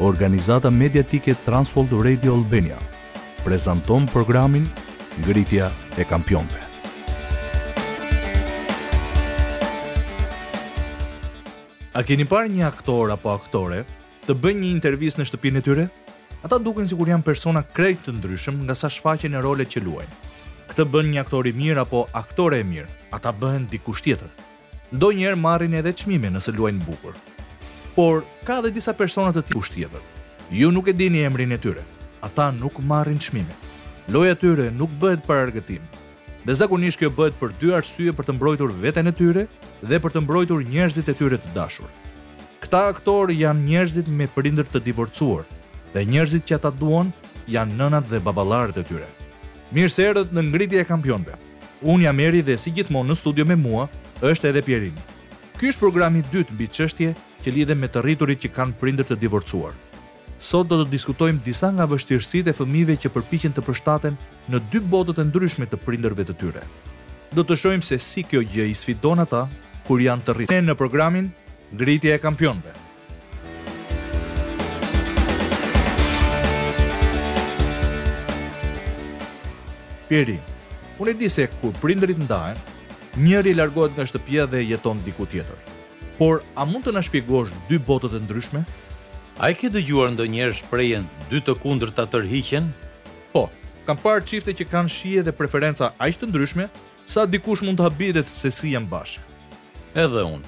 organizata 0.00 0.70
mediatike 0.70 1.34
Transworld 1.44 1.92
Radio 2.02 2.32
Albania, 2.34 2.76
prezanton 3.44 4.06
programin 4.06 4.68
Ngritja 5.20 5.70
e 5.96 6.04
Kampionve. 6.08 6.58
A 11.92 12.00
keni 12.06 12.24
parë 12.24 12.48
një 12.48 12.64
aktor 12.64 13.12
apo 13.12 13.34
aktore 13.34 13.82
të 14.24 14.36
bëjë 14.40 14.58
një 14.62 14.70
intervistë 14.72 15.20
në 15.20 15.26
shtëpinë 15.28 15.60
e 15.60 15.64
tyre? 15.68 15.86
Ata 16.40 16.56
duken 16.56 16.88
sikur 16.88 17.10
janë 17.10 17.26
persona 17.26 17.60
krejt 17.60 18.00
të 18.06 18.14
ndryshëm 18.16 18.62
nga 18.64 18.74
sa 18.78 18.88
shfaqen 18.88 19.36
e 19.36 19.42
rolet 19.44 19.68
që 19.74 19.82
luajnë. 19.84 20.14
Këtë 20.70 20.86
bën 20.94 21.10
një 21.12 21.20
aktor 21.26 21.50
i 21.50 21.52
mirë 21.52 21.84
apo 21.84 22.06
aktore 22.16 22.62
e 22.62 22.64
mirë? 22.64 22.88
Ata 23.12 23.34
bëhen 23.36 23.68
dikush 23.68 24.00
tjetër. 24.06 24.30
Ndonjëherë 24.96 25.36
marrin 25.44 25.76
edhe 25.82 25.92
çmime 25.92 26.30
nëse 26.32 26.54
luajnë 26.56 26.86
bukur, 26.88 27.18
por 27.94 28.22
ka 28.46 28.60
dhe 28.62 28.70
disa 28.70 28.92
personat 28.94 29.36
të 29.36 29.46
tush 29.52 29.72
tjetër. 29.74 30.00
Ju 30.50 30.70
nuk 30.72 30.88
e 30.90 30.94
dini 30.94 31.22
emrin 31.26 31.52
e 31.54 31.58
tyre, 31.58 31.82
ata 32.22 32.50
nuk 32.54 32.78
marrin 32.80 33.18
qmime. 33.18 33.54
Loja 34.10 34.34
tyre 34.34 34.70
nuk 34.74 34.90
bëhet 35.00 35.26
për 35.26 35.40
argëtim. 35.46 35.82
Dhe 36.46 36.54
zakonisht 36.56 36.98
kjo 36.98 37.10
bëhet 37.14 37.36
për 37.40 37.52
dy 37.60 37.72
arsye 37.76 38.12
për 38.16 38.26
të 38.28 38.36
mbrojtur 38.38 38.72
veten 38.82 39.10
e 39.10 39.14
tyre 39.14 39.46
dhe 39.82 40.00
për 40.00 40.14
të 40.14 40.22
mbrojtur 40.24 40.64
njerëzit 40.70 41.10
e 41.12 41.16
tyre 41.18 41.38
të 41.38 41.54
dashur. 41.54 41.90
Këta 42.60 42.86
aktor 42.92 43.32
janë 43.32 43.66
njerëzit 43.66 44.08
me 44.10 44.28
prindër 44.34 44.68
të 44.70 44.82
divorcuar 44.88 45.46
dhe 45.94 46.06
njerëzit 46.06 46.46
që 46.48 46.58
ata 46.58 46.70
duan 46.70 47.10
janë 47.50 47.78
nënat 47.80 48.10
dhe 48.10 48.20
babalarët 48.24 48.78
e 48.82 48.86
tyre. 48.88 49.08
Mirë 49.70 49.92
se 49.92 50.06
erdhët 50.10 50.32
në 50.34 50.44
ngritje 50.48 50.80
e 50.82 50.88
kampionëve. 50.88 51.36
Unë 51.80 52.04
jam 52.04 52.18
Eri 52.20 52.42
dhe 52.44 52.56
si 52.60 52.72
gjithmonë 52.76 53.10
në 53.10 53.16
studio 53.16 53.44
me 53.48 53.56
mua 53.56 53.86
është 54.20 54.50
edhe 54.50 54.60
Pierini. 54.66 55.02
Ky 55.56 55.70
është 55.72 55.80
programi 55.80 56.20
i 56.20 56.26
dytë 56.32 56.52
mbi 56.52 56.66
çështje 56.68 57.14
që 57.44 57.52
lidhen 57.56 57.78
me 57.80 57.88
të 57.88 58.02
rriturit 58.04 58.42
që 58.42 58.50
kanë 58.56 58.76
prindër 58.80 59.08
të 59.10 59.16
divorcuar. 59.22 59.72
Sot 60.40 60.68
do 60.68 60.78
të 60.80 60.88
diskutojmë 60.92 61.42
disa 61.44 61.70
nga 61.72 61.86
vështirësitë 61.88 62.52
e 62.52 62.56
fëmijëve 62.56 62.98
që 63.04 63.10
përpiqen 63.14 63.52
të 63.56 63.64
përshtaten 63.66 64.16
në 64.52 64.60
dy 64.72 64.80
botë 64.92 65.14
të 65.18 65.26
ndryshme 65.28 65.66
të 65.68 65.80
prindërve 65.84 66.24
të 66.24 66.36
tyre. 66.40 66.62
Do 67.32 67.44
të 67.44 67.56
shohim 67.60 67.82
se 67.84 67.98
si 67.98 68.24
kjo 68.24 68.40
gjë 68.42 68.66
i 68.70 68.74
sfidon 68.74 69.22
ata 69.24 69.44
kur 69.86 70.00
janë 70.00 70.24
të 70.26 70.36
rritur. 70.36 70.62
Në 70.64 70.76
programin 70.80 71.28
Ngritja 71.72 72.16
e 72.16 72.20
Kampionëve 72.22 72.72
Pieri, 80.10 80.40
unë 80.98 81.12
e 81.12 81.12
di 81.20 81.28
se 81.30 81.44
kur 81.60 81.70
prindrit 81.78 82.18
ndajen, 82.18 82.58
njëri 83.22 83.52
largohet 83.54 83.94
nga 83.94 84.06
shtëpia 84.10 84.48
dhe 84.50 84.64
jeton 84.66 84.98
diku 85.06 85.22
tjetër. 85.30 85.60
Por 86.20 86.42
a 86.60 86.66
mund 86.68 86.84
të 86.84 86.92
na 86.92 87.00
shpjegosh 87.00 87.48
dy 87.70 87.78
botët 87.80 88.12
e 88.12 88.18
ndryshme? 88.20 88.60
A 89.40 89.46
i 89.48 89.54
ke 89.56 89.70
dëgjuar 89.72 90.10
ndonjëherë 90.12 90.56
shprejen 90.58 91.06
dy 91.30 91.38
të 91.40 91.54
të 91.96 92.04
tërhiqen? 92.12 92.66
Po, 93.32 93.46
kam 93.88 93.96
parë 93.96 94.26
qifte 94.28 94.52
që 94.58 94.64
kanë 94.72 94.92
shije 94.96 95.22
dhe 95.24 95.32
preferenca 95.38 95.88
aq 95.98 96.18
të 96.20 96.28
ndryshme 96.28 96.66
sa 97.08 97.24
dikush 97.24 97.62
mund 97.64 97.78
të 97.80 97.86
habitet 97.88 98.28
se 98.40 98.50
si 98.52 98.74
janë 98.76 98.90
bashkë. 98.92 99.24
Edhe 100.04 100.22
unë. 100.34 100.46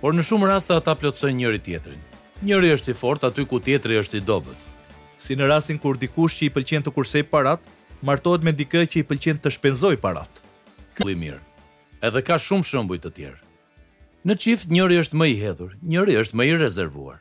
Por 0.00 0.14
në 0.16 0.24
shumë 0.28 0.48
raste 0.48 0.72
ata 0.80 0.96
plotsojnë 0.96 1.42
njëri-tjetrin. 1.42 2.00
Njëri 2.48 2.72
është 2.78 2.92
i 2.92 2.96
fortë 3.02 3.28
aty 3.28 3.44
ku 3.52 3.60
tjetri 3.60 4.00
është 4.00 4.16
i 4.16 4.24
dobët. 4.32 4.64
Si 5.20 5.36
në 5.36 5.44
rastin 5.52 5.76
kur 5.78 6.00
dikush 6.00 6.40
që 6.40 6.48
i 6.48 6.52
pëlqen 6.56 6.88
të 6.88 6.90
kursej 6.96 7.26
parat, 7.28 7.60
martohet 8.00 8.42
me 8.48 8.56
dikë 8.62 8.88
që 8.94 9.02
i 9.02 9.06
pëlqen 9.12 9.44
të 9.44 9.52
shpenzojë 9.58 10.00
parat. 10.08 10.40
Kujë 10.96 11.20
mirë. 11.20 11.40
Edhe 12.02 12.24
ka 12.26 12.40
shumë 12.40 12.66
shembuj 12.72 13.04
të 13.04 13.12
tjerë. 13.20 13.40
Në 14.22 14.34
çift 14.38 14.68
njëri 14.70 15.00
është 15.02 15.16
më 15.18 15.26
i 15.32 15.36
hedhur, 15.40 15.70
njëri 15.82 16.14
është 16.20 16.36
më 16.38 16.44
i 16.50 16.58
rezervuar. 16.60 17.16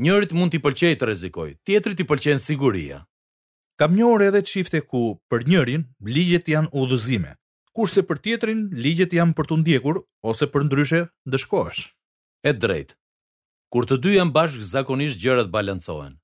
Njërit 0.00 0.34
mund 0.36 0.52
t'i 0.52 0.58
pëlqejë 0.60 0.98
të 1.00 1.06
rrezikojë, 1.08 1.54
tjetrit 1.66 2.02
i 2.02 2.06
pëlqen 2.08 2.40
siguria. 2.40 2.98
Kam 3.80 3.94
njohur 3.96 4.26
edhe 4.26 4.42
çifte 4.48 4.80
ku 4.84 5.00
për 5.32 5.46
njërin 5.48 5.84
ligjet 6.12 6.50
janë 6.52 6.68
udhëzime, 6.76 7.32
kurse 7.76 8.04
për 8.08 8.20
tjetrin 8.26 8.66
ligjet 8.82 9.16
janë 9.16 9.32
për 9.38 9.48
t'u 9.48 9.58
ndjekur 9.62 10.02
ose 10.32 10.44
për 10.52 10.66
ndryshe 10.68 11.00
ndëshkohesh. 11.28 11.86
E 12.44 12.52
drejt. 12.52 12.94
Kur 13.72 13.88
të 13.88 13.96
dy 14.04 14.14
janë 14.18 14.34
bashkë 14.36 14.68
zakonisht 14.74 15.20
gjërat 15.22 15.48
balancohen. 15.56 16.18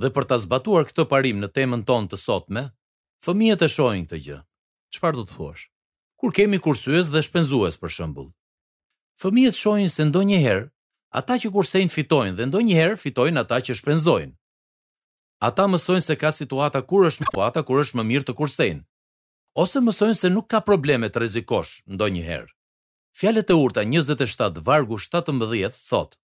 Dhe 0.00 0.12
për 0.16 0.28
ta 0.28 0.36
zbatuar 0.44 0.84
këtë 0.90 1.08
parim 1.12 1.40
në 1.40 1.48
temën 1.56 1.86
tonë 1.88 2.12
të 2.12 2.20
sotme, 2.24 2.66
fëmijët 3.24 3.64
e 3.64 3.70
shohin 3.76 4.04
këtë 4.06 4.20
gjë. 4.26 4.38
Çfarë 4.96 5.16
do 5.16 5.24
të 5.28 5.38
thuash? 5.38 5.64
Kur 6.20 6.36
kemi 6.36 6.60
kursyes 6.64 7.08
dhe 7.12 7.22
shpenzues 7.24 7.80
për 7.80 7.94
shembull, 7.96 8.28
fëmijët 9.20 9.56
shohin 9.58 9.90
se 9.90 10.04
ndonjëherë 10.06 10.66
ata 11.20 11.36
që 11.42 11.50
kursejnë 11.54 11.90
fitojnë 11.94 12.36
dhe 12.38 12.44
ndonjëherë 12.52 12.98
fitojnë 13.02 13.40
ata 13.42 13.58
që 13.68 13.74
shpenzojnë. 13.80 14.34
Ata 15.48 15.64
mësojnë 15.70 16.04
se 16.08 16.14
ka 16.20 16.30
situata 16.36 16.82
kur 16.90 17.06
është 17.10 17.24
më 17.26 17.32
pata, 17.38 17.62
kur 17.66 17.82
është 17.82 17.98
më 17.98 18.04
mirë 18.10 18.26
të 18.28 18.34
kursejnë. 18.40 18.84
Ose 19.62 19.82
mësojnë 19.82 20.18
se 20.18 20.30
nuk 20.30 20.46
ka 20.50 20.60
probleme 20.66 21.08
të 21.10 21.18
rrezikosh 21.22 21.74
ndonjëherë. 21.96 22.48
Fjalët 23.18 23.50
e 23.50 23.56
urta 23.58 23.82
27 23.90 24.62
vargu 24.68 24.98
17 25.02 25.80
thotë: 25.90 26.18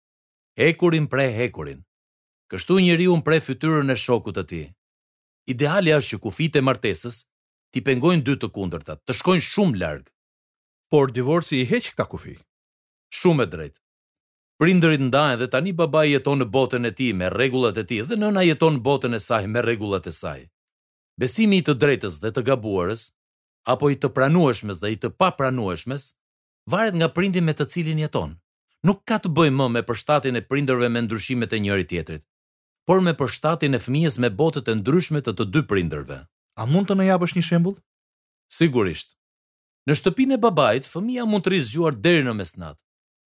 Hekurin 0.61 1.09
pre 1.11 1.27
hekurin. 1.35 1.83
Kështu 2.53 2.79
njeriu 2.85 3.17
pre 3.27 3.41
fytyrën 3.43 3.91
e 3.95 3.99
shokut 4.05 4.39
të 4.39 4.45
tij. 4.51 4.67
Ideali 5.55 5.91
është 5.99 6.11
që 6.15 6.23
kufit 6.25 6.57
e 6.57 6.63
martesës 6.69 7.23
ti 7.75 7.83
pengojnë 7.87 8.23
dy 8.27 8.35
të 8.39 8.53
kundërtat, 8.55 9.03
të 9.03 9.13
shkojnë 9.19 9.47
shumë 9.51 9.79
larg. 9.83 10.07
Por 10.93 11.11
divorci 11.17 11.59
i 11.59 11.67
heq 11.73 11.95
këtë 11.95 12.07
kufi. 12.13 12.37
Shumë 13.19 13.45
e 13.47 13.51
drejtë. 13.55 13.81
Prindërit 14.63 15.03
ndahen 15.09 15.39
dhe 15.41 15.49
tani 15.51 15.73
baba 15.79 16.05
jeton 16.07 16.41
në 16.43 16.47
botën 16.57 16.89
e 16.89 16.93
tij 16.99 17.13
me 17.19 17.27
rregullat 17.35 17.79
e 17.79 17.85
tij 17.89 18.03
dhe 18.11 18.17
nëna 18.21 18.43
jeton 18.49 18.77
në 18.79 18.85
botën 18.87 19.15
e 19.15 19.21
saj 19.29 19.47
me 19.51 19.61
rregullat 19.67 20.07
e 20.11 20.13
saj. 20.21 20.41
Besimi 21.21 21.61
i 21.61 21.65
të 21.67 21.75
drejtës 21.83 22.21
dhe 22.23 22.31
të 22.35 22.45
gabuarës 22.49 23.03
apo 23.73 23.91
i 23.91 23.97
të 23.99 24.11
pranueshmes 24.17 24.81
dhe 24.83 24.91
i 24.95 24.99
të 25.03 25.11
papranueshmes 25.21 26.09
varet 26.73 26.97
nga 26.99 27.09
prindi 27.17 27.41
me 27.47 27.55
të 27.55 27.67
cilin 27.73 28.03
jeton. 28.05 28.37
Nuk 28.87 29.01
ka 29.09 29.17
të 29.23 29.31
bëjë 29.37 29.57
më 29.59 29.67
me 29.75 29.83
përshtatin 29.89 30.39
e 30.41 30.45
prindërve 30.51 30.89
me 30.93 31.03
ndryshimet 31.05 31.55
e 31.57 31.61
njëri 31.65 31.87
tjetrit, 31.91 32.25
por 32.87 32.99
me 33.05 33.15
përshtatin 33.21 33.79
e 33.79 33.81
fëmijës 33.85 34.19
me 34.23 34.29
botët 34.41 34.69
e 34.69 34.75
ndryshme 34.77 35.23
të 35.25 35.33
të 35.39 35.45
dy 35.55 35.63
prindërve. 35.71 36.19
A 36.55 36.63
mund 36.73 36.87
të 36.91 36.97
në 36.99 37.07
japësh 37.13 37.37
një 37.39 37.45
shembull? 37.49 37.79
Sigurisht. 38.59 39.09
Në 39.89 39.97
shtëpinë 39.99 40.37
e 40.37 40.43
babait, 40.45 40.87
fëmia 40.93 41.25
mund 41.29 41.45
të 41.47 41.53
rrizgjuar 41.55 41.97
deri 42.07 42.23
në 42.29 42.35
mesnatë 42.43 42.81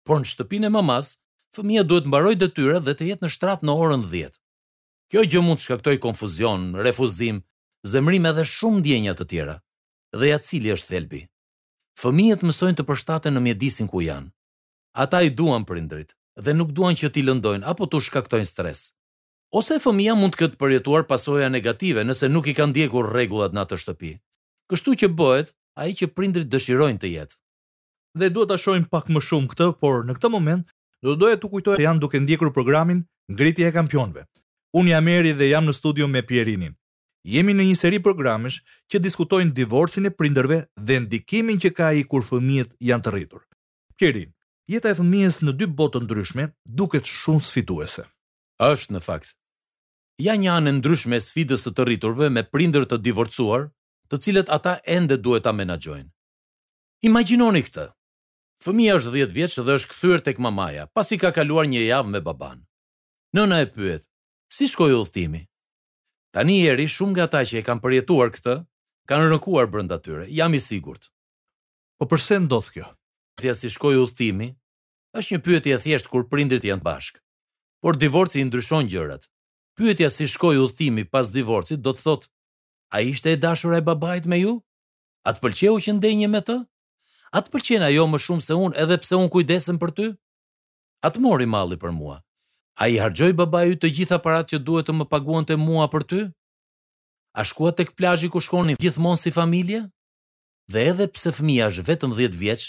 por 0.09 0.21
në 0.21 0.29
shtëpinë 0.31 0.69
e 0.69 0.73
mamas, 0.75 1.09
fëmia 1.57 1.85
duhet 1.89 2.07
mbaroj 2.09 2.35
detyrën 2.41 2.85
dhe 2.85 2.95
të 2.99 3.09
jetë 3.11 3.25
në 3.27 3.31
shtrat 3.35 3.65
në 3.65 3.77
orën 3.85 4.05
10. 4.11 4.35
Kjo 5.11 5.25
gjë 5.33 5.43
mund 5.47 5.61
të 5.61 5.65
shkaktoj 5.67 5.95
konfuzion, 6.05 6.71
refuzim, 6.87 7.43
zemrim 7.89 8.27
edhe 8.31 8.45
shumë 8.51 8.81
ndjenja 8.83 9.15
të 9.19 9.27
tjera. 9.31 9.55
Dhe 10.19 10.31
ja 10.31 10.39
cili 10.47 10.73
është 10.77 10.91
thelbi? 10.95 11.23
Fëmijët 12.01 12.45
mësojnë 12.47 12.79
të 12.79 12.87
përshtaten 12.89 13.35
në 13.37 13.45
mjedisin 13.47 13.89
ku 13.91 14.03
janë. 14.05 14.31
Ata 15.05 15.21
i 15.27 15.31
duan 15.31 15.65
prindrit 15.67 16.15
dhe 16.45 16.53
nuk 16.55 16.73
duan 16.77 16.97
që 16.99 17.13
t'i 17.15 17.23
lëndojnë 17.27 17.63
apo 17.73 17.87
t'u 17.87 18.01
shkaktojnë 18.03 18.49
stres. 18.51 18.85
Ose 19.55 19.77
fëmia 19.83 20.17
mund 20.19 20.35
të 20.35 20.41
këtë 20.43 20.59
përjetuar 20.63 21.05
pasoja 21.11 21.47
negative 21.51 22.03
nëse 22.07 22.27
nuk 22.31 22.49
i 22.51 22.55
kanë 22.59 22.73
ndjekur 22.75 23.07
rregullat 23.15 23.55
në 23.55 23.63
atë 23.65 23.79
shtëpi. 23.85 24.13
Kështu 24.71 24.97
që 25.03 25.11
bëhet 25.19 25.55
ai 25.83 25.91
që 25.99 26.11
prindrit 26.17 26.51
dëshirojnë 26.51 27.03
të 27.03 27.13
jetë 27.17 27.39
dhe 28.19 28.29
duhet 28.35 28.49
ta 28.49 28.57
shohim 28.65 28.85
pak 28.93 29.07
më 29.15 29.21
shumë 29.29 29.51
këtë, 29.53 29.67
por 29.83 30.05
në 30.07 30.17
këtë 30.19 30.31
moment 30.35 30.65
do 31.05 31.15
të 31.15 31.21
doja 31.23 31.39
të 31.43 31.51
kujtoj 31.53 31.77
se 31.79 31.85
janë 31.85 32.03
duke 32.03 32.21
ndjekur 32.25 32.53
programin 32.57 33.03
Ngritja 33.33 33.69
e 33.71 33.75
Kampionëve. 33.77 34.23
Unë 34.79 34.93
jam 34.95 35.09
Eri 35.15 35.33
dhe 35.39 35.51
jam 35.51 35.67
në 35.69 35.75
studio 35.77 36.07
me 36.09 36.23
Pierinin. 36.23 36.75
Jemi 37.25 37.53
në 37.57 37.67
një 37.71 37.77
seri 37.81 38.01
programesh 38.05 38.61
që 38.93 39.01
diskutojnë 39.01 39.53
divorcin 39.57 40.07
e 40.09 40.13
prindërve 40.13 40.59
dhe 40.81 40.99
ndikimin 41.05 41.61
që 41.63 41.71
ka 41.77 41.91
ai 41.93 42.03
kur 42.09 42.25
fëmijët 42.27 42.75
janë 42.85 43.05
të 43.07 43.13
rritur. 43.15 43.43
Pieri, 43.99 44.25
jeta 44.69 44.93
e 44.93 44.99
fëmijës 44.99 45.39
në 45.45 45.55
dy 45.61 45.69
botë 45.79 46.03
ndryshme 46.05 46.49
duket 46.81 47.09
shumë 47.09 47.43
sfiduese. 47.47 48.05
Është 48.62 48.97
në 48.97 49.03
fakt. 49.06 49.33
Ja 50.23 50.37
një 50.38 50.50
anë 50.61 50.77
ndryshme 50.79 51.19
sfidës 51.21 51.65
së 51.67 51.73
të 51.75 51.87
rriturve 51.88 52.29
me 52.31 52.44
prindër 52.47 52.85
të 52.87 53.00
divorcuar, 53.09 53.71
të 54.11 54.21
cilët 54.23 54.53
ata 54.59 54.77
ende 54.97 55.17
duhet 55.19 55.44
ta 55.47 55.53
menaxhojnë. 55.56 56.11
Imagjinoni 57.09 57.65
këtë, 57.67 57.88
Fëmija 58.64 58.94
është 58.96 59.11
10 59.12 59.32
vjeç 59.37 59.55
dhe 59.61 59.75
është 59.76 59.88
kthyer 59.93 60.20
tek 60.25 60.38
mamaja, 60.40 60.87
pasi 60.96 61.19
ka 61.20 61.28
kaluar 61.37 61.66
një 61.69 61.82
javë 61.84 62.12
me 62.14 62.20
baban. 62.25 62.62
Nëna 63.37 63.58
e 63.61 63.66
pyet: 63.75 64.06
"Si 64.56 64.64
shkoi 64.72 64.94
udhtimi?" 65.02 65.43
Tani 66.32 66.55
eri 66.72 66.87
shumë 66.94 67.12
nga 67.14 67.25
ata 67.28 67.40
që 67.49 67.58
e 67.61 67.64
kanë 67.66 67.82
përjetuar 67.84 68.32
këtë, 68.32 68.55
kanë 69.11 69.28
rëkuar 69.34 69.69
brenda 69.72 69.99
tyre, 70.00 70.25
jam 70.38 70.55
i 70.56 70.61
sigurt. 70.69 71.11
Po 71.99 72.06
pse 72.08 72.38
ndodh 72.40 72.70
kjo? 72.75 72.87
Dhe 73.43 73.52
si 73.61 73.69
shkoi 73.75 74.00
udhtimi? 74.05 74.49
Është 75.19 75.32
një 75.34 75.40
pyetje 75.46 75.72
e 75.76 75.81
thjeshtë 75.84 76.08
kur 76.11 76.25
prindrit 76.32 76.64
janë 76.70 76.87
bashkë. 76.88 77.20
Por 77.82 77.96
divorci 78.00 78.38
i 78.40 78.44
ndryshon 78.49 78.88
gjërat. 78.93 79.28
Pyetja 79.76 80.08
si 80.16 80.25
shkoi 80.34 80.56
udhtimi 80.64 81.05
pas 81.12 81.26
divorcit 81.37 81.84
do 81.84 81.93
të 81.94 82.00
thot, 82.06 82.22
"A 82.90 83.05
ishte 83.12 83.28
e 83.28 83.37
dashura 83.44 83.76
e 83.82 83.87
babait 83.88 84.25
me 84.31 84.40
ju? 84.40 84.52
A 85.25 85.31
të 85.32 85.40
pëlqeu 85.43 85.75
që 85.84 85.90
ndenje 85.99 86.28
me 86.32 86.40
të?" 86.49 86.56
A 87.35 87.41
të 87.43 87.51
pëlqen 87.51 87.83
ajo 87.83 88.05
më 88.07 88.19
shumë 88.23 88.45
se 88.47 88.55
unë, 88.63 88.77
edhe 88.85 88.97
pse 89.03 89.17
unë 89.19 89.31
kujdesem 89.35 89.79
për 89.83 89.91
ty? 89.97 90.05
A 91.07 91.11
të 91.11 91.21
mori 91.25 91.49
malli 91.51 91.77
për 91.83 91.91
mua? 91.93 92.21
A 92.83 92.87
i 92.93 92.99
hargjoj 93.03 93.33
ju 93.71 93.77
të 93.83 93.89
gjitha 93.97 94.19
parat 94.23 94.51
që 94.53 94.59
duhet 94.69 94.87
të 94.87 94.93
më 95.01 95.05
paguan 95.15 95.45
të 95.49 95.57
mua 95.59 95.89
për 95.91 96.05
ty? 96.11 96.21
A 97.35 97.43
shkua 97.51 97.73
tek 97.75 97.91
plajji 97.99 98.29
ku 98.31 98.39
shkoni 98.41 98.77
gjithmonë 98.79 99.21
si 99.25 99.31
familje? 99.35 99.81
Dhe 100.71 100.81
edhe 100.93 101.09
pse 101.15 101.31
fëmija 101.41 101.69
është 101.73 101.85
vetëm 101.91 102.15
10 102.21 102.39
vjeç, 102.43 102.63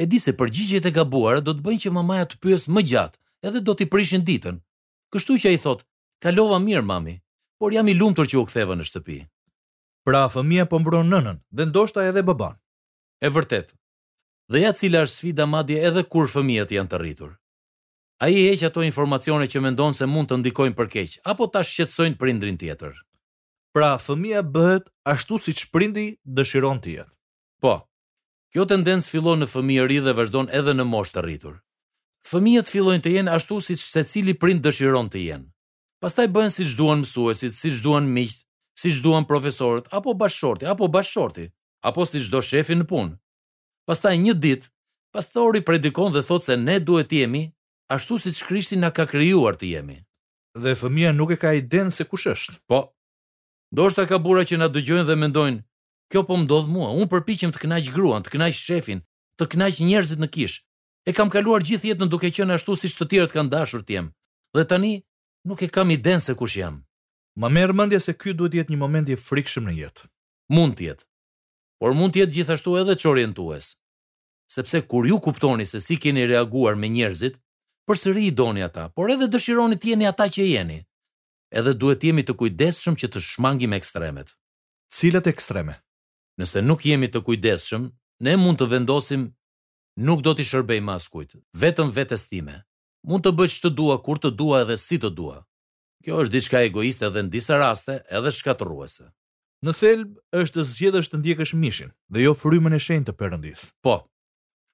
e 0.00 0.06
di 0.08 0.18
se 0.24 0.32
përgjigjet 0.40 0.86
e 0.88 0.94
gabuara 0.96 1.40
do 1.44 1.52
të 1.54 1.64
bëjnë 1.66 1.82
që 1.84 1.92
mamaja 1.98 2.24
të 2.30 2.40
pyes 2.42 2.64
më 2.72 2.82
gjatë, 2.90 3.20
edhe 3.46 3.60
do 3.60 3.74
t'i 3.76 3.86
prishin 3.92 4.24
ditën. 4.24 4.56
Kështu 5.12 5.36
që 5.42 5.50
ai 5.52 5.58
thot, 5.66 5.84
"Kalova 6.24 6.58
mirë, 6.64 6.84
mami, 6.92 7.18
por 7.60 7.72
jam 7.76 7.88
i 7.88 7.94
lumtur 7.94 8.26
që 8.28 8.38
u 8.40 8.46
ktheva 8.48 8.74
në 8.76 8.88
shtëpi." 8.88 9.20
Pra 10.08 10.24
fëmija 10.34 10.64
po 10.72 10.78
mbron 10.80 11.10
nënën 11.14 11.38
dhe 11.56 11.64
ndoshta 11.70 12.08
edhe 12.10 12.22
baban. 12.30 12.56
E 13.20 13.28
vërtet, 13.36 13.76
dhe 14.48 14.64
ja 14.64 14.72
cila 14.76 15.02
është 15.04 15.16
sfida 15.20 15.46
madje 15.46 15.78
edhe 15.88 16.02
kur 16.12 16.28
fëmijët 16.32 16.70
janë 16.76 16.90
të 16.92 16.98
rritur. 17.02 17.32
A 18.24 18.28
i 18.32 18.38
heq 18.48 18.64
ato 18.68 18.82
informacione 18.82 19.46
që 19.46 19.60
mendon 19.62 19.94
se 19.94 20.06
mund 20.10 20.30
të 20.30 20.38
ndikojnë 20.40 20.76
për 20.78 20.88
keq, 20.94 21.18
apo 21.30 21.46
ta 21.52 21.60
shqetësojnë 21.62 22.18
prindrin 22.18 22.56
tjetër. 22.58 22.96
Pra, 23.74 23.92
fëmija 24.02 24.40
bëhet 24.42 24.88
ashtu 25.12 25.38
si 25.38 25.52
që 25.54 25.68
prindi 25.72 26.06
dëshiron 26.38 26.80
të 26.82 26.94
jetë. 26.96 27.14
Po, 27.62 27.74
kjo 28.52 28.64
tendens 28.72 29.06
fillon 29.12 29.38
në 29.44 29.48
fëmijë 29.52 29.84
rri 29.86 30.00
dhe 30.06 30.16
vazhdon 30.18 30.48
edhe 30.58 30.74
në 30.74 30.88
mosh 30.88 31.12
të 31.14 31.22
rritur. 31.26 31.60
Fëmijët 32.28 32.72
fillojnë 32.72 33.04
të 33.04 33.12
jenë 33.18 33.36
ashtu 33.38 33.60
si 33.62 33.76
që 33.78 33.86
se 33.92 34.02
cili 34.12 34.34
prind 34.34 34.64
dëshiron 34.64 35.12
të 35.12 35.22
jenë. 35.28 35.46
Pastaj 36.02 36.26
bëhen 36.34 36.50
si 36.54 36.66
që 36.66 36.76
duan 36.80 37.04
mësuesit, 37.04 37.54
si 37.54 37.70
që 37.76 37.84
duan 37.86 38.08
miqt, 38.16 38.42
si 38.78 38.90
që 38.94 39.02
duan 39.06 39.26
profesorët, 39.30 39.86
apo 39.94 40.14
bashorti, 40.18 40.66
apo 40.70 40.88
bashorti, 40.90 41.46
apo 41.90 42.06
si 42.06 42.22
qdo 42.26 42.42
shefi 42.42 42.76
në 42.80 42.86
punë. 42.90 43.14
Pastaj 43.88 44.18
një 44.20 44.34
ditë, 44.44 44.68
pastori 45.16 45.62
predikon 45.64 46.12
dhe 46.12 46.20
thotë 46.20 46.44
se 46.50 46.56
ne 46.62 46.74
duhet 46.84 47.08
të 47.08 47.22
jemi 47.22 47.40
ashtu 47.96 48.18
si 48.20 48.32
Krishti 48.44 48.76
na 48.76 48.90
ka 48.92 49.06
krijuar 49.08 49.56
të 49.56 49.70
jemi. 49.70 49.94
Dhe 50.60 50.74
fëmia 50.76 51.14
nuk 51.16 51.30
e 51.32 51.38
ka 51.40 51.54
iden 51.56 51.88
se 51.96 52.04
kush 52.10 52.28
është. 52.34 52.58
Po. 52.68 52.82
Ndoshta 53.72 54.04
ka 54.10 54.18
burra 54.20 54.44
që 54.44 54.58
na 54.60 54.68
dëgjojnë 54.74 55.08
dhe 55.08 55.16
mendojnë, 55.22 55.64
kjo 56.12 56.20
po 56.28 56.36
më 56.36 56.44
ndodh 56.44 56.68
mua. 56.74 56.90
Unë 57.00 57.08
përpiqem 57.14 57.48
të 57.54 57.62
kënaq 57.64 57.88
gruan, 57.96 58.22
të 58.24 58.34
kënaq 58.36 58.58
shefin, 58.60 59.00
të 59.40 59.48
kënaq 59.54 59.80
njerëzit 59.88 60.20
në 60.20 60.28
kish. 60.36 60.58
E 61.08 61.16
kam 61.16 61.32
kaluar 61.32 61.64
gjithë 61.64 61.88
jetën 61.94 62.12
duke 62.12 62.28
qenë 62.36 62.58
ashtu 62.60 62.76
siç 62.82 62.92
të 62.98 63.08
tjerët 63.10 63.32
kanë 63.38 63.52
dashur 63.56 63.80
të 63.88 63.94
jem. 63.96 64.12
Dhe 64.52 64.66
tani 64.68 64.92
nuk 65.48 65.64
e 65.64 65.72
kam 65.72 65.88
iden 65.96 66.20
se 66.20 66.36
kush 66.36 66.60
jam. 66.60 66.82
Më 67.40 67.48
merr 67.56 67.72
mendja 67.72 68.04
se 68.04 68.12
ky 68.20 68.36
duhet 68.36 68.52
të 68.52 68.60
jetë 68.64 68.74
një 68.74 68.82
moment 68.84 69.08
i 69.08 69.16
frikshëm 69.28 69.64
në 69.72 69.78
jetë. 69.80 70.08
Mund 70.56 70.76
të 70.76 70.90
jetë 70.92 71.06
por 71.78 71.94
mund 71.98 72.12
të 72.14 72.24
jetë 72.24 72.34
gjithashtu 72.36 72.72
edhe 72.80 72.96
çorientues. 72.98 73.68
Sepse 74.54 74.80
kur 74.90 75.04
ju 75.06 75.18
kuptoni 75.22 75.66
se 75.66 75.80
si 75.86 75.96
keni 76.02 76.24
reaguar 76.26 76.74
me 76.80 76.88
njerëzit, 76.96 77.34
përsëri 77.88 78.22
i 78.28 78.30
doni 78.40 78.62
ata, 78.68 78.84
por 78.96 79.06
edhe 79.14 79.26
dëshironi 79.34 79.76
të 79.80 79.86
jeni 79.92 80.06
ata 80.10 80.26
që 80.34 80.42
jeni. 80.54 80.78
Edhe 81.58 81.72
duhet 81.80 82.02
jemi 82.04 82.22
të 82.26 82.34
kujdesshëm 82.40 82.94
që 83.00 83.06
të 83.12 83.18
shmangim 83.28 83.72
ekstremet. 83.78 84.34
Cilat 84.96 85.26
ekstreme? 85.30 85.74
Nëse 86.40 86.60
nuk 86.64 86.82
jemi 86.86 87.08
të 87.08 87.20
kujdesshëm, 87.26 87.84
ne 88.24 88.34
mund 88.42 88.58
të 88.60 88.66
vendosim 88.72 89.22
nuk 90.06 90.20
do 90.24 90.34
t'i 90.34 90.44
shërbej 90.46 90.80
maskujt, 90.88 91.36
vetëm 91.62 91.88
vetes 91.96 92.26
time. 92.30 92.58
Mund 93.08 93.24
të 93.24 93.32
bëj 93.38 93.50
ç'të 93.54 93.70
dua 93.78 93.96
kur 94.04 94.18
të 94.20 94.30
dua 94.38 94.64
edhe 94.64 94.76
si 94.82 94.98
të 95.02 95.10
dua. 95.18 95.38
Kjo 96.04 96.20
është 96.24 96.34
diçka 96.36 96.64
egoiste 96.68 97.08
dhe 97.10 97.22
në 97.24 97.32
disa 97.34 97.58
raste 97.58 98.00
edhe 98.16 98.30
shkatërruese. 98.34 99.08
Në 99.66 99.72
thelb 99.74 100.10
është 100.38 100.62
zgjedhësh 100.62 101.08
të 101.10 101.18
ndjekësh 101.18 101.52
mishin 101.58 101.88
dhe 102.14 102.22
jo 102.22 102.34
frymën 102.38 102.76
e 102.76 102.78
shenjtë 102.84 103.10
të 103.10 103.14
Perëndis. 103.20 103.62
Po. 103.82 103.96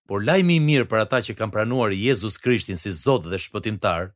Por 0.09 0.21
lajmi 0.29 0.59
i 0.59 0.61
mirë 0.65 0.85
për 0.91 1.01
ata 1.03 1.23
që 1.25 1.37
kanë 1.39 1.53
pranuar 1.55 1.93
Jezus 1.97 2.37
Krishtin 2.45 2.77
si 2.77 2.91
Zot 2.99 3.25
dhe 3.25 3.39
Shpëtimtar 3.41 4.11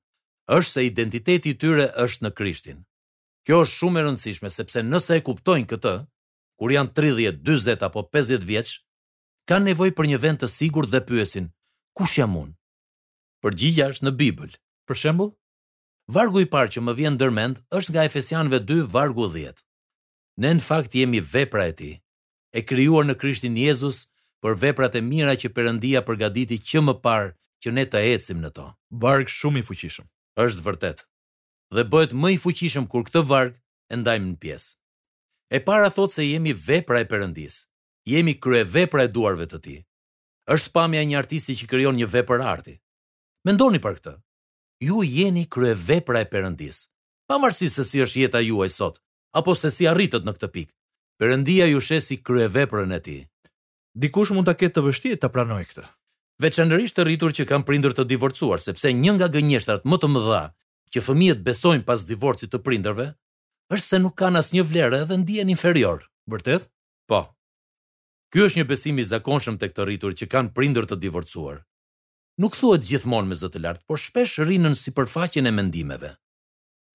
është 0.59 0.71
se 0.73 0.83
identiteti 0.89 1.55
i 1.55 1.57
tyre 1.63 1.87
është 2.05 2.27
në 2.27 2.31
Krishtin. 2.41 2.83
Kjo 3.49 3.63
është 3.65 3.79
shumë 3.81 4.01
e 4.01 4.03
rëndësishme 4.09 4.53
sepse 4.53 4.83
nëse 4.91 5.17
e 5.17 5.23
kuptojnë 5.25 5.69
këtë, 5.73 5.95
kur 6.61 6.75
janë 6.77 6.93
30, 7.01 7.39
40 7.49 7.87
apo 7.89 8.03
50 8.19 8.45
vjeç, 8.51 8.75
kanë 9.49 9.71
nevojë 9.71 9.95
për 9.97 10.09
një 10.13 10.19
vend 10.27 10.41
të 10.43 10.51
sigurt 10.59 10.93
dhe 10.93 11.01
pyesin: 11.09 11.49
"Kush 11.97 12.19
jam 12.21 12.35
unë?" 12.43 12.53
Përgjigja 13.47 13.89
është 13.95 14.07
në 14.07 14.13
Bibël. 14.21 14.53
Për 14.89 15.01
shembull, 15.05 15.33
vargu 16.19 16.45
i 16.45 16.49
parë 16.57 16.75
që 16.77 16.85
më 16.85 16.97
vjen 17.01 17.15
ndërmend 17.17 17.65
është 17.81 17.93
nga 17.97 18.05
Efesianëve 18.11 18.61
2 18.75 18.85
vargu 18.97 19.31
10 19.39 19.65
ne 20.39 20.53
në 20.55 20.63
fakt 20.63 20.95
jemi 20.95 21.21
vepra 21.33 21.65
e 21.71 21.75
ti, 21.75 21.91
e 22.55 22.63
kryuar 22.63 23.07
në 23.09 23.17
Krishtin 23.21 23.57
Jezus 23.59 24.05
për 24.43 24.55
veprat 24.63 24.95
e 24.95 25.03
mira 25.03 25.35
që 25.35 25.51
përëndia 25.57 26.05
përgaditi 26.07 26.61
që 26.63 26.83
më 26.87 26.95
parë 27.03 27.33
që 27.65 27.73
ne 27.75 27.85
të 27.91 28.05
ecim 28.15 28.39
në 28.45 28.53
to. 28.55 28.67
Varg 29.03 29.27
shumë 29.29 29.59
i 29.59 29.67
fuqishëm. 29.67 30.07
Êshtë 30.39 30.63
vërtet. 30.69 31.01
Dhe 31.75 31.83
bëhet 31.91 32.15
më 32.15 32.31
i 32.37 32.39
fuqishëm 32.45 32.87
kur 32.91 33.03
këtë 33.09 33.25
varg 33.27 33.57
e 33.93 33.99
ndajmë 33.99 34.29
në 34.31 34.39
piesë. 34.45 34.77
E 35.59 35.59
para 35.67 35.91
thot 35.91 36.15
se 36.15 36.23
jemi 36.29 36.55
vepra 36.69 37.01
e 37.03 37.09
përëndis. 37.11 37.57
Jemi 38.09 38.37
krye 38.41 38.63
vepra 38.75 39.09
e 39.09 39.13
duarve 39.15 39.49
të 39.51 39.59
ti. 39.65 39.77
Është 40.55 40.71
pamja 40.73 41.03
një 41.05 41.19
artisti 41.19 41.59
që 41.59 41.67
kryon 41.73 41.99
një 41.99 42.07
vepër 42.15 42.45
arti. 42.55 42.77
Mendoni 43.45 43.83
për 43.85 43.99
këtë. 43.99 44.15
Ju 44.87 45.03
jeni 45.05 45.49
krye 45.51 45.75
vepra 45.75 46.23
e 46.23 46.31
përëndis. 46.31 46.85
Pa 47.29 47.37
se 47.51 47.67
si 47.69 47.99
është 48.01 48.21
jeta 48.23 48.41
juaj 48.41 48.71
sot, 48.79 49.03
apo 49.33 49.55
se 49.55 49.69
si 49.71 49.87
arritët 49.89 50.25
në 50.27 50.33
këtë 50.37 50.49
pikë. 50.55 50.73
Perëndia 51.19 51.67
ju 51.69 51.81
sheh 51.83 52.01
si 52.03 52.17
kryeveprën 52.23 52.95
e 52.95 53.01
tij. 53.03 53.21
Dikush 53.99 54.31
mund 54.33 54.47
ta 54.47 54.55
ketë 54.55 54.79
të 54.79 54.85
vështirë 54.87 55.21
ta 55.23 55.29
pranoj 55.35 55.65
këtë. 55.73 55.85
Veçanërisht 56.43 56.95
të 56.95 57.07
rritur 57.09 57.33
që 57.35 57.49
kanë 57.51 57.67
prindër 57.67 57.97
të 57.99 58.05
divorcuar, 58.07 58.63
sepse 58.63 58.93
një 58.95 59.15
nga 59.17 59.27
gënjeshtrat 59.35 59.83
më 59.91 59.97
të 59.99 60.11
mëdha 60.15 60.43
që 60.95 61.01
fëmijët 61.03 61.41
besojnë 61.43 61.85
pas 61.89 62.05
divorcit 62.07 62.53
të 62.53 62.61
prindërve, 62.63 63.09
është 63.75 63.89
se 63.89 63.99
nuk 64.05 64.15
kanë 64.17 64.39
asnjë 64.45 64.65
vlerë 64.71 65.01
dhe 65.11 65.19
ndihen 65.25 65.51
inferior. 65.51 66.07
Vërtet? 66.31 66.69
Po. 67.11 67.25
Ky 68.31 68.45
është 68.47 68.61
një 68.61 68.69
besim 68.71 69.01
i 69.03 69.09
zakonshëm 69.09 69.59
tek 69.59 69.75
të 69.75 69.89
rritur 69.89 70.15
që 70.15 70.29
kanë 70.31 70.55
prindër 70.55 70.87
të 70.91 71.01
divorcuar. 71.03 71.65
Nuk 72.39 72.55
thuhet 72.55 72.87
gjithmonë 72.87 73.33
me 73.33 73.35
zë 73.35 73.49
të 73.51 73.63
lartë, 73.65 73.87
por 73.91 73.99
shpesh 73.99 74.39
rrinën 74.45 74.77
sipërfaqen 74.79 75.49
e 75.51 75.53
mendimeve. 75.57 76.15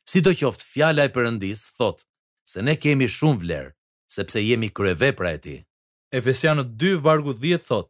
Sidoqoftë, 0.07 0.63
fjala 0.71 1.09
e 1.09 1.12
Perëndis 1.12 1.65
thotë: 1.75 2.06
se 2.48 2.62
ne 2.62 2.75
kemi 2.80 3.07
shumë 3.12 3.40
vlerë, 3.44 3.72
sepse 4.16 4.42
jemi 4.44 4.69
kryevepra 4.75 5.31
e 5.38 5.42
tij. 5.45 5.62
Efesianët 6.18 6.75
2 6.81 6.98
vargu 7.06 7.34
10 7.40 7.63
thot: 7.68 7.88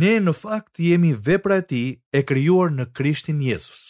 Ne 0.00 0.14
në 0.22 0.34
fakt 0.40 0.78
jemi 0.78 1.10
vepra 1.26 1.56
e 1.62 1.66
tij 1.70 1.88
e 2.18 2.22
krijuar 2.28 2.70
në 2.70 2.86
Krishtin 2.96 3.40
Jezus. 3.42 3.82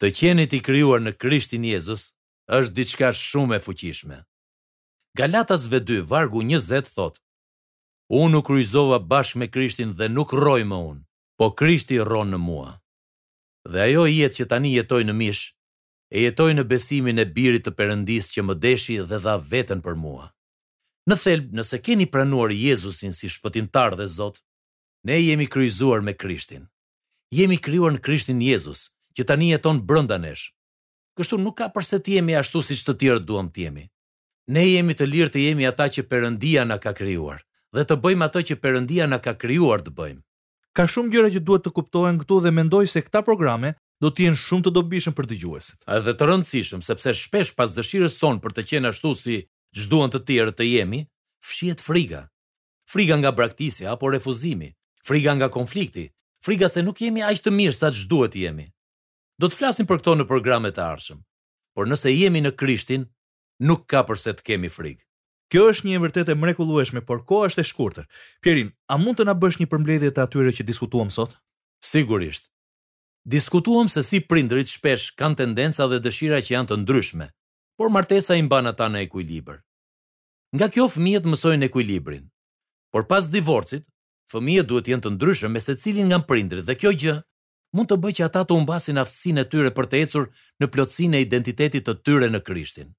Të 0.00 0.06
qenit 0.18 0.56
i 0.56 0.60
krijuar 0.66 1.02
në 1.04 1.12
Krishtin 1.22 1.64
Jezus 1.68 2.08
është 2.56 2.74
diçka 2.78 3.10
shumë 3.14 3.56
e 3.56 3.60
fuqishme. 3.66 4.18
Galatasve 5.18 5.78
2 5.88 6.00
vargu 6.10 6.42
20 6.46 6.88
thot: 6.96 7.20
Unë 8.10 8.32
nuk 8.34 8.46
kryzova 8.48 8.98
bashkë 9.10 9.38
me 9.40 9.46
Krishtin 9.48 9.92
dhe 9.98 10.08
nuk 10.10 10.32
roj 10.32 10.62
më 10.70 10.78
unë, 10.90 11.04
po 11.38 11.52
Krishti 11.58 12.00
rron 12.02 12.32
në 12.34 12.38
mua. 12.46 12.70
Dhe 13.72 13.80
ajo 13.88 14.04
jetë 14.10 14.36
që 14.38 14.44
tani 14.50 14.74
jetoj 14.76 15.02
në 15.08 15.14
mish, 15.20 15.44
e 16.14 16.22
jetoj 16.22 16.52
në 16.54 16.62
besimin 16.70 17.18
e 17.18 17.24
birit 17.36 17.64
të 17.66 17.72
Perëndis 17.74 18.28
që 18.30 18.44
më 18.46 18.54
deshi 18.62 18.98
dhe 19.10 19.18
dha 19.24 19.34
veten 19.52 19.80
për 19.82 19.96
mua. 19.98 20.28
Në 21.10 21.16
thelb, 21.22 21.48
nëse 21.58 21.80
keni 21.82 22.06
pranuar 22.08 22.52
Jezusin 22.54 23.12
si 23.12 23.26
shpëtimtar 23.32 23.96
dhe 23.98 24.06
Zot, 24.14 24.38
ne 25.04 25.18
jemi 25.18 25.48
kryqëzuar 25.50 26.04
me 26.06 26.14
Krishtin. 26.14 26.68
Jemi 27.34 27.58
krijuar 27.58 27.96
në 27.96 28.04
Krishtin 28.06 28.38
Jezus, 28.46 28.86
që 29.18 29.26
tani 29.26 29.50
jeton 29.50 29.82
brenda 29.82 30.18
nesh. 30.22 30.52
Kështu 31.18 31.38
nuk 31.42 31.58
ka 31.58 31.68
përse 31.74 31.98
të 31.98 32.14
jemi 32.20 32.38
ashtu 32.38 32.62
siç 32.62 32.86
të 32.86 32.94
tjerë 33.00 33.24
duam 33.26 33.50
të 33.50 33.66
jemi. 33.66 33.84
Ne 34.54 34.64
jemi 34.68 34.94
të 34.94 35.10
lirë 35.10 35.34
të 35.34 35.42
jemi 35.48 35.66
ata 35.66 35.88
që 35.94 36.06
Perëndia 36.10 36.62
na 36.66 36.78
ka 36.82 36.94
krijuar 36.98 37.42
dhe 37.74 37.82
të 37.88 37.96
bëjmë 38.04 38.22
ato 38.28 38.38
që 38.48 38.54
Perëndia 38.62 39.06
na 39.10 39.18
ka 39.18 39.32
krijuar 39.34 39.82
të 39.82 39.90
bëjmë. 39.98 40.20
Ka 40.78 40.86
shumë 40.90 41.10
gjëra 41.14 41.30
që 41.36 41.40
duhet 41.46 41.64
të 41.66 41.72
kuptohen 41.74 42.20
këtu 42.22 42.40
dhe 42.44 42.52
mendoj 42.54 42.84
se 42.90 43.02
këta 43.06 43.22
programe 43.26 43.72
do 44.04 44.10
të 44.12 44.26
jenë 44.28 44.40
shumë 44.40 44.66
të 44.66 44.72
dobishëm 44.76 45.14
për 45.16 45.28
dëgjuesit. 45.30 45.78
Është 45.88 46.12
të 46.18 46.26
rëndësishëm, 46.28 46.82
sepse 46.84 47.12
shpesh 47.22 47.52
pas 47.56 47.72
dëshirës 47.72 48.18
son 48.20 48.40
për 48.42 48.54
të 48.58 48.64
qenë 48.70 48.90
ashtu 48.92 49.12
si 49.16 49.36
çdoan 49.80 50.12
të 50.12 50.20
tjerë 50.28 50.52
të 50.58 50.66
jemi, 50.68 51.00
fshihet 51.46 51.80
frika. 51.84 52.20
Frika 52.92 53.16
nga 53.22 53.32
braktisja 53.32 53.94
apo 53.94 54.10
refuzimi, 54.12 54.68
frika 55.08 55.32
nga 55.38 55.48
konflikti, 55.56 56.04
frika 56.44 56.68
se 56.68 56.84
nuk 56.84 57.00
jemi 57.00 57.24
aq 57.24 57.40
të 57.44 57.54
mirë 57.56 57.76
sa 57.78 57.88
çduhet 57.96 58.34
të 58.36 58.44
jemi. 58.44 58.66
Do 59.40 59.48
të 59.48 59.58
flasim 59.60 59.88
për 59.88 60.02
këto 60.02 60.18
në 60.20 60.28
programet 60.28 60.76
të 60.76 60.84
ardhshëm. 60.84 61.24
Por 61.74 61.88
nëse 61.90 62.12
jemi 62.12 62.44
në 62.44 62.52
Krishtin, 62.60 63.08
nuk 63.66 63.86
ka 63.90 64.04
përse 64.06 64.30
të 64.36 64.44
kemi 64.50 64.68
frikë. 64.70 65.02
Kjo 65.50 65.70
është 65.72 65.86
një 65.88 65.94
e 65.94 66.00
vërtet 66.04 66.30
e 66.32 66.36
mrekullueshme, 66.38 67.00
por 67.08 67.22
koha 67.28 67.48
është 67.48 67.62
e 67.62 67.66
shkurtër. 67.70 68.06
Pierin, 68.44 68.70
a 68.92 68.98
mund 69.00 69.18
të 69.18 69.26
na 69.28 69.34
bësh 69.36 69.58
një 69.62 69.68
përmbledhje 69.72 70.12
të 70.14 70.22
atyre 70.26 70.52
që 70.56 70.66
diskutuam 70.68 71.10
sot? 71.14 71.34
Sigurisht. 71.84 72.48
Diskutuam 73.26 73.88
se 73.88 74.02
si 74.04 74.18
prindrit 74.20 74.68
shpesh 74.68 75.14
kanë 75.16 75.38
tendenca 75.40 75.86
dhe 75.88 75.96
dëshira 76.04 76.42
që 76.44 76.52
janë 76.52 76.68
të 76.70 76.76
ndryshme, 76.82 77.26
por 77.80 77.88
martesa 77.88 78.36
i 78.36 78.42
mban 78.44 78.68
ata 78.68 78.90
në 78.92 79.00
ekuilibër. 79.06 79.62
Nga 80.52 80.66
kjo 80.74 80.84
fëmijët 80.92 81.24
mësojnë 81.32 81.64
ekuilibrin. 81.70 82.26
Por 82.92 83.06
pas 83.08 83.24
divorcit, 83.32 83.86
fëmijët 84.28 84.68
duhet 84.68 84.90
jenë 84.92 85.06
të 85.06 85.14
ndryshëm 85.14 85.56
me 85.56 85.62
secilin 85.64 86.12
nga 86.12 86.18
prindrit 86.28 86.68
dhe 86.68 86.76
kjo 86.76 86.92
gjë 87.00 87.14
mund 87.74 87.88
të 87.90 87.98
bëj 88.04 88.12
që 88.18 88.26
ata 88.28 88.44
të 88.44 88.58
humbasin 88.58 89.00
aftësinë 89.00 89.40
e 89.40 89.48
tyre 89.50 89.72
për 89.76 89.88
të 89.90 90.00
ecur 90.04 90.28
në 90.60 90.68
plotësinë 90.74 91.16
e 91.16 91.24
identitetit 91.24 91.88
të 91.88 91.94
tyre 92.04 92.28
në 92.28 92.42
Krishtin. 92.46 92.92